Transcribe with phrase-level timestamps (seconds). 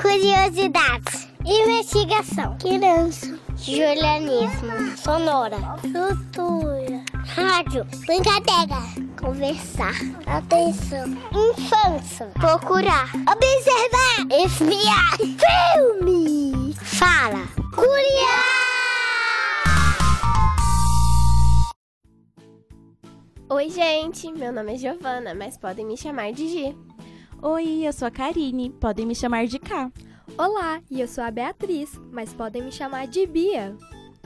[0.00, 1.28] Curiosidades.
[1.44, 2.56] Investigação.
[2.58, 3.38] Criança.
[3.56, 4.96] Julianismo.
[4.96, 5.56] Sonora.
[5.80, 7.02] Cultura.
[7.26, 7.84] Rádio.
[8.06, 8.80] Brincadeira.
[9.20, 9.94] Conversar.
[10.26, 11.08] Atenção.
[11.32, 12.26] Infância.
[12.34, 13.10] Procurar.
[13.14, 14.44] Observar.
[14.44, 15.16] Espiar.
[15.18, 16.74] Filme.
[16.74, 17.46] Fala.
[17.74, 18.58] Curiar.
[23.50, 24.30] Oi, gente!
[24.30, 26.76] Meu nome é Giovana, mas podem me chamar de Gi.
[27.40, 29.92] Oi, eu sou a Karine, podem me chamar de K.
[30.36, 33.76] Olá, e eu sou a Beatriz, mas podem me chamar de Bia.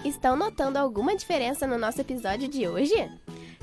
[0.02, 2.94] Estão notando alguma diferença no nosso episódio de hoje?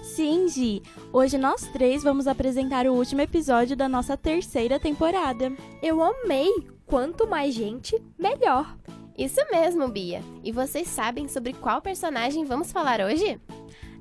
[0.04, 0.84] Sim, Gi.
[1.12, 5.52] Hoje nós três vamos apresentar o último episódio da nossa terceira temporada.
[5.82, 6.52] Eu amei!
[6.86, 8.78] Quanto mais gente, melhor.
[9.18, 10.22] Isso mesmo, Bia.
[10.44, 13.42] E vocês sabem sobre qual personagem vamos falar hoje?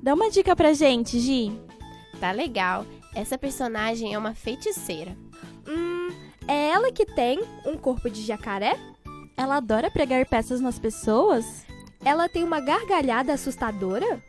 [0.03, 1.51] Dá uma dica pra gente, Gi.
[2.19, 2.85] Tá legal.
[3.15, 5.17] Essa personagem é uma feiticeira.
[6.49, 8.75] É ela que tem um corpo de jacaré?
[9.37, 11.63] Ela adora pregar peças nas pessoas?
[12.03, 14.19] Ela tem uma gargalhada assustadora?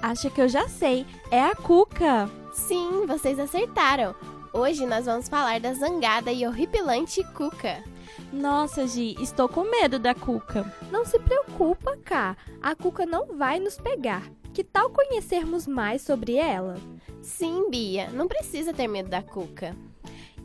[0.00, 1.04] Acho que eu já sei.
[1.30, 2.30] É a Cuca.
[2.54, 4.14] Sim, vocês acertaram.
[4.54, 7.84] Hoje nós vamos falar da zangada e horripilante Cuca.
[8.32, 10.64] Nossa, Gi, estou com medo da Cuca.
[10.90, 12.38] Não se preocupa, Cá.
[12.62, 14.22] A Cuca não vai nos pegar.
[14.54, 16.78] Que tal conhecermos mais sobre ela?
[17.20, 19.76] Sim, Bia, não precisa ter medo da Cuca.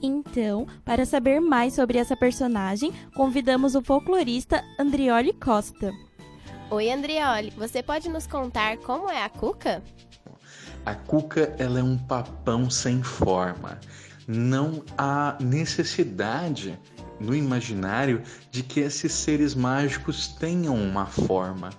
[0.02, 5.91] Então, para saber mais sobre essa personagem, convidamos o folclorista Andrioli Costa.
[6.69, 9.83] Oi, Andrioli, você pode nos contar como é a Cuca?
[10.86, 13.80] A Cuca ela é um papão sem forma.
[14.28, 16.80] Não há necessidade
[17.19, 21.72] no imaginário de que esses seres mágicos tenham uma forma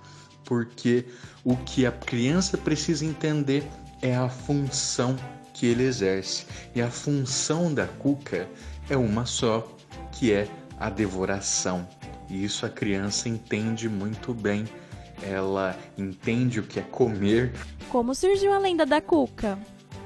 [0.44, 1.06] porque
[1.44, 3.64] o que a criança precisa entender
[4.02, 5.14] é a função
[5.60, 6.46] que ele exerce.
[6.74, 8.48] E a função da cuca
[8.88, 9.70] é uma só,
[10.10, 11.86] que é a devoração.
[12.30, 14.64] E isso a criança entende muito bem.
[15.22, 17.52] Ela entende o que é comer.
[17.90, 19.58] Como surgiu a lenda da cuca?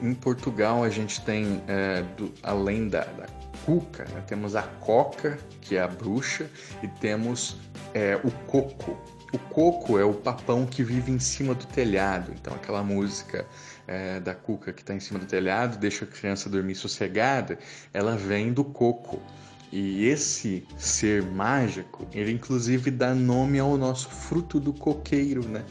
[0.03, 3.27] Em Portugal a gente tem, é, do, além da, da
[3.65, 6.51] cuca, né, temos a coca, que é a bruxa,
[6.83, 7.57] e temos
[7.95, 8.99] é, o coco,
[9.33, 12.33] o coco é o papão que vive em cima do telhado.
[12.41, 13.47] Então, aquela música
[13.87, 17.59] é, da cuca que está em cima do telhado, deixa a criança dormir sossegada,
[17.93, 19.21] ela vem do coco.
[19.73, 25.65] E esse ser mágico, ele inclusive dá nome ao nosso fruto do coqueiro, né?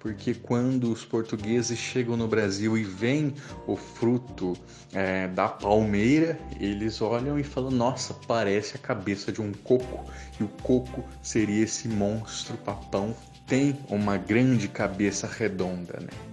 [0.00, 3.34] porque quando os portugueses chegam no Brasil e veem
[3.66, 4.56] o fruto
[4.92, 10.10] é, da palmeira, eles olham e falam: Nossa, parece a cabeça de um coco,
[10.40, 13.14] e o coco seria esse monstro papão.
[13.46, 16.29] Tem uma grande cabeça redonda, né?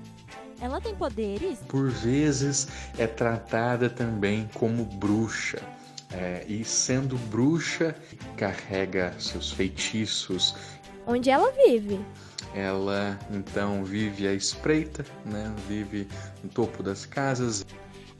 [0.59, 1.59] Ela tem poderes?
[1.68, 5.62] Por vezes é tratada também como bruxa.
[6.12, 7.95] É, e sendo bruxa,
[8.38, 10.56] carrega seus feitiços.
[11.06, 12.00] Onde ela vive?
[12.56, 15.53] Ela então vive à espreita, né?
[15.68, 16.07] vive
[16.44, 17.66] no topo das casas.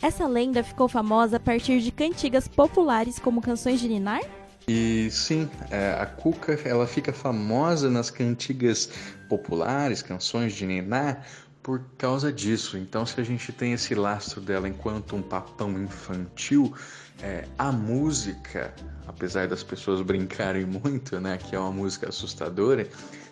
[0.02, 4.22] Essa lenda ficou famosa a partir de cantigas populares como canções de Ninar?
[4.68, 8.90] E sim, é, a Cuca ela fica famosa nas cantigas
[9.30, 11.26] populares, canções de Ninar,
[11.68, 12.78] por causa disso.
[12.78, 16.74] Então, se a gente tem esse lastro dela enquanto um papão infantil,
[17.22, 18.74] é, a música,
[19.06, 22.88] apesar das pessoas brincarem muito, né, que é uma música assustadora,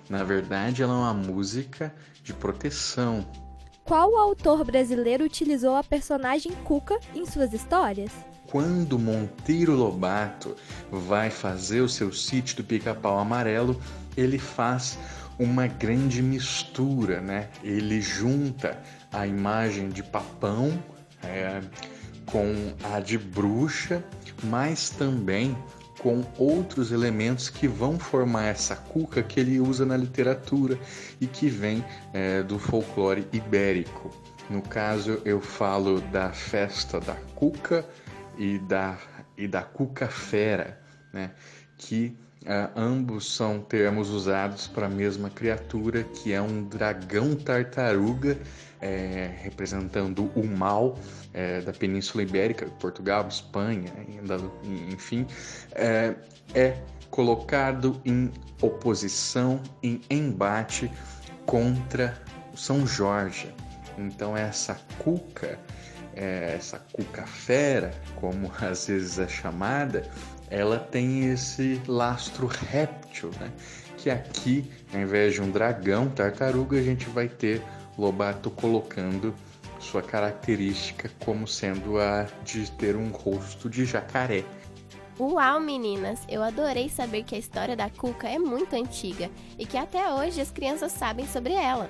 [0.10, 3.26] na verdade, ela é uma música de proteção.
[3.86, 8.12] Qual autor brasileiro utilizou a personagem Cuca em suas histórias?
[8.52, 10.58] Quando Monteiro Lobato
[10.92, 13.80] vai fazer o seu sítio do Pica-Pau Amarelo,
[14.18, 14.98] ele faz
[15.40, 17.50] uma grande mistura, né?
[17.64, 18.82] Ele junta
[19.12, 20.82] a imagem de papão
[21.24, 21.62] é,
[22.26, 22.54] com
[22.94, 24.04] a de bruxa,
[24.44, 25.56] mas também
[26.00, 30.78] com outros elementos que vão formar essa cuca que ele usa na literatura
[31.20, 34.12] e que vem é, do folclore ibérico.
[34.50, 37.84] No caso, eu falo da festa da cuca
[38.38, 38.98] e da,
[39.36, 40.80] e da cuca fera,
[41.12, 41.32] né?
[41.78, 42.16] que
[42.46, 48.38] Uh, ambos são termos usados para a mesma criatura, que é um dragão tartaruga,
[48.80, 50.96] é, representando o mal
[51.34, 53.92] é, da Península Ibérica, Portugal, Espanha,
[54.92, 55.26] enfim,
[55.72, 56.14] é,
[56.54, 56.78] é
[57.10, 58.32] colocado em
[58.62, 60.92] oposição, em embate
[61.46, 62.16] contra
[62.54, 63.52] São Jorge.
[63.98, 65.58] Então, essa cuca,
[66.14, 70.10] é, essa cuca fera, como às vezes é chamada,
[70.50, 73.52] ela tem esse lastro réptil, né?
[73.98, 77.62] Que aqui, ao invés de um dragão, tartaruga, a gente vai ter
[77.98, 79.34] Lobato colocando
[79.80, 84.44] sua característica como sendo a de ter um rosto de jacaré.
[85.18, 86.20] Uau, meninas!
[86.28, 90.42] Eu adorei saber que a história da Cuca é muito antiga e que até hoje
[90.42, 91.90] as crianças sabem sobre ela.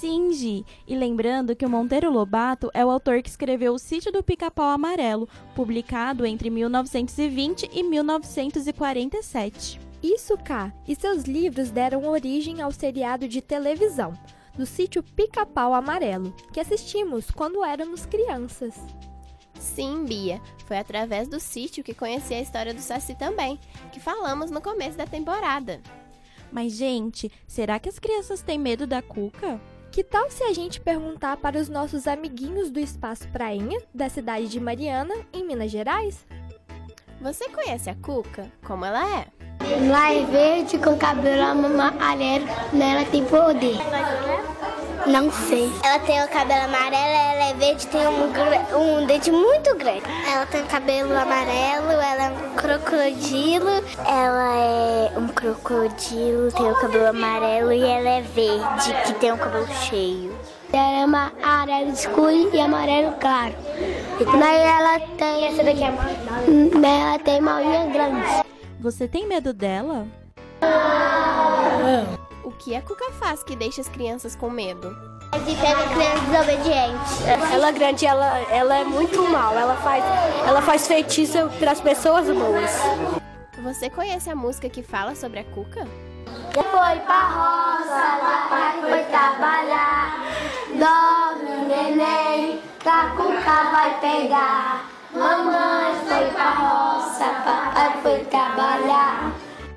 [0.00, 0.66] Sim, Gi.
[0.88, 4.66] E lembrando que o Monteiro Lobato é o autor que escreveu O Sítio do Pica-Pau
[4.66, 9.80] Amarelo, publicado entre 1920 e 1947.
[10.02, 10.74] Isso, Cá.
[10.86, 14.12] E seus livros deram origem ao seriado de televisão,
[14.56, 18.74] do sítio Pica-Pau Amarelo, que assistimos quando éramos crianças.
[19.60, 20.40] Sim, Bia.
[20.66, 23.60] Foi através do sítio que conheci a história do Saci também,
[23.92, 25.80] que falamos no começo da temporada.
[26.50, 29.60] Mas, gente, será que as crianças têm medo da Cuca?
[29.94, 34.48] Que tal se a gente perguntar para os nossos amiguinhos do Espaço Prainha, da cidade
[34.48, 36.26] de Mariana, em Minas Gerais?
[37.20, 38.50] Você conhece a Cuca?
[38.64, 39.26] Como ela é?
[39.88, 43.76] Lá é verde com cabelo amarelo, nela tem poder.
[45.06, 45.70] Não sei.
[45.82, 50.02] Ela tem o cabelo amarelo, ela é verde, tem um, um dente muito grande.
[50.26, 53.70] Ela tem cabelo amarelo, ela é um crocodilo.
[54.06, 59.36] Ela é um crocodilo, tem o cabelo amarelo e ela é verde, que tem o
[59.36, 60.34] cabelo cheio.
[60.72, 63.54] Ela é amarelo escuro e amarelo claro.
[64.38, 65.46] Mas ela tem.
[65.46, 65.92] Essa daqui é
[66.82, 68.42] Ela tem mãozinhas grandes.
[68.80, 70.06] Você tem medo dela?
[72.20, 72.23] O
[72.54, 74.96] que a Cuca faz que deixa as crianças com medo?
[75.34, 77.26] E pega crianças desobedientes.
[77.52, 79.56] Ela é grande, ela, ela é muito mal.
[79.56, 80.04] Ela faz,
[80.46, 82.70] ela faz feitiço para as pessoas boas.
[83.62, 85.86] Você conhece a música que fala sobre a Cuca?
[86.52, 90.24] Foi pra roça, papai foi trabalhar.
[90.68, 94.84] Dorme, neném, que a cuca vai pegar.
[95.12, 99.32] Mamãe foi pra roça, papai foi trabalhar.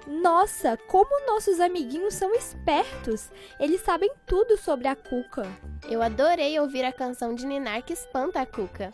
[0.07, 3.30] Nossa, como nossos amiguinhos são espertos!
[3.59, 5.45] Eles sabem tudo sobre a Cuca.
[5.89, 8.94] Eu adorei ouvir a canção de Ninar que espanta a Cuca.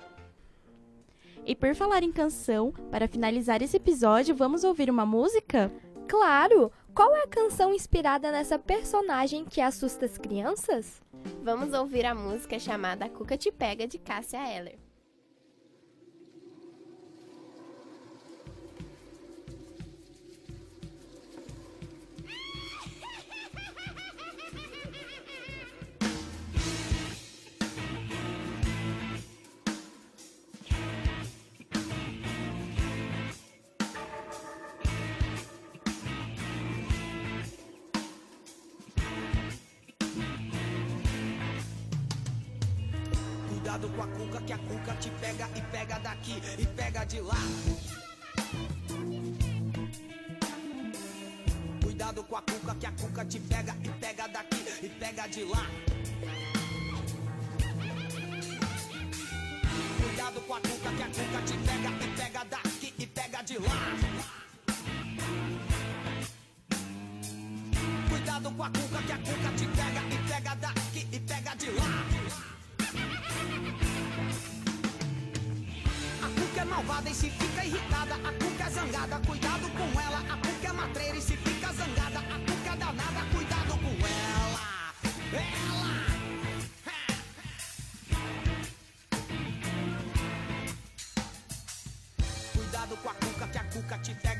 [1.45, 5.71] E por falar em canção, para finalizar esse episódio, vamos ouvir uma música?
[6.07, 6.71] Claro!
[6.95, 10.99] Qual é a canção inspirada nessa personagem que assusta as crianças?
[11.43, 14.79] Vamos ouvir a música chamada Cuca Te Pega de Cássia Eller.
[43.73, 47.21] Cuidado com a cuca, que a cuca te pega e pega daqui e pega de
[47.21, 47.37] lá.
[51.81, 55.43] Cuidado com a cuca, que a cuca te pega e pega daqui e pega de
[55.45, 55.65] lá.
[59.97, 63.57] Cuidado com a cuca, que a cuca te pega e pega daqui e pega de
[63.57, 63.75] lá.
[68.07, 71.71] Cuidado com a cuca, que a cuca te pega e pega daqui e pega de
[71.71, 72.52] lá.
[76.21, 78.15] A cuca é malvada e se fica irritada.
[78.15, 80.19] A cuca é zangada, cuidado com ela.
[80.33, 82.19] A cuca é matreira e se fica zangada.
[82.19, 84.61] A cuca é danada, cuidado com ela.
[85.33, 85.93] Ela!
[92.53, 94.32] Cuidado com a cuca, que a cuca te pega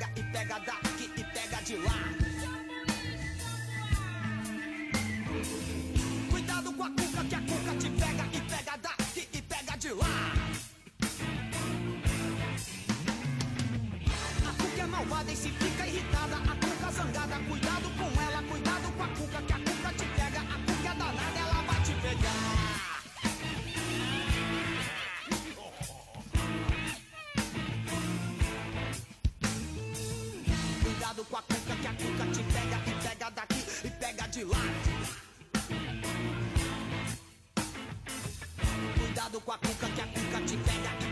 [31.23, 34.43] Cuidado com a cuca, que a cuca te pega e pega daqui e pega de
[34.43, 34.57] lá.
[38.97, 41.02] Cuidado com a cuca, que a cuca te pega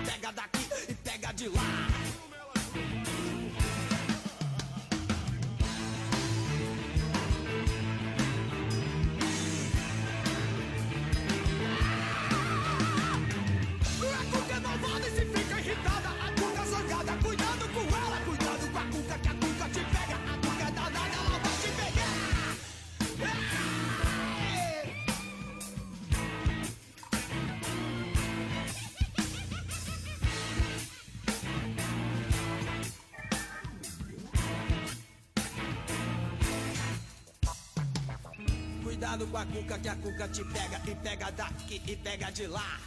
[39.01, 42.46] Cuidado com a cuca, que a cuca te pega e pega daqui e pega de
[42.46, 42.79] lá.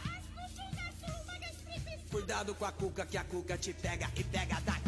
[2.09, 4.84] Cuidado com a cuca, que a cuca te pega e pega daqui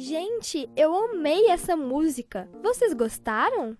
[0.00, 2.48] Gente, eu amei essa música.
[2.62, 3.76] Vocês gostaram?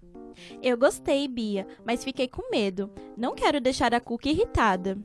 [0.62, 2.90] Eu gostei, Bia, mas fiquei com medo.
[3.16, 4.98] Não quero deixar a Cuca irritada.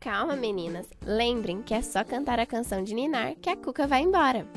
[0.00, 0.88] Calma, meninas.
[1.04, 4.48] Lembrem que é só cantar a canção de Ninar que a Cuca vai embora.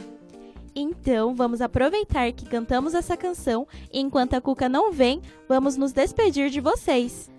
[0.73, 5.91] Então, vamos aproveitar que cantamos essa canção e enquanto a Cuca não vem, vamos nos
[5.91, 7.29] despedir de vocês.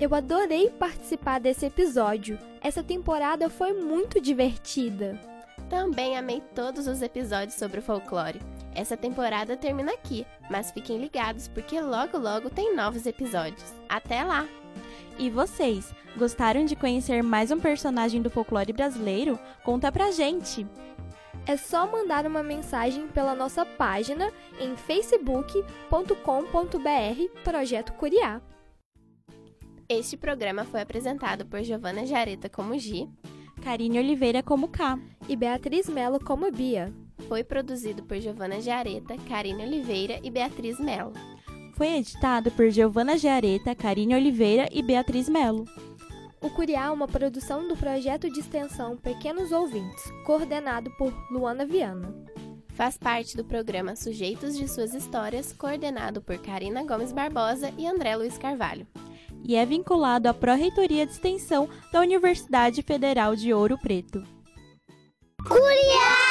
[0.00, 2.36] Eu adorei participar desse episódio.
[2.60, 5.33] Essa temporada foi muito divertida.
[5.74, 8.40] Também amei todos os episódios sobre o folclore.
[8.76, 13.74] Essa temporada termina aqui, mas fiquem ligados porque logo logo tem novos episódios.
[13.88, 14.46] Até lá!
[15.18, 19.36] E vocês, gostaram de conhecer mais um personagem do folclore brasileiro?
[19.64, 20.64] Conta pra gente!
[21.44, 28.40] É só mandar uma mensagem pela nossa página em facebook.com.br Projeto Curiá.
[29.88, 33.08] Este programa foi apresentado por Giovana Jareta como Gi,
[33.64, 34.98] Karine Oliveira como K.
[35.26, 36.92] E Beatriz Mello como Bia.
[37.26, 41.14] foi produzido por Giovana Jareta, Karine Oliveira e Beatriz Mello.
[41.72, 45.64] Foi editado por Giovana Giareta, Karine Oliveira e Beatriz Melo.
[46.42, 52.14] O Curiá é uma produção do projeto de extensão Pequenos Ouvintes, coordenado por Luana Viana.
[52.74, 58.14] Faz parte do programa Sujeitos de Suas Histórias, coordenado por Karina Gomes Barbosa e André
[58.14, 58.86] Luiz Carvalho.
[59.44, 64.24] E é vinculado à Pró-Reitoria de Extensão da Universidade Federal de Ouro Preto.
[65.46, 66.23] Curiá!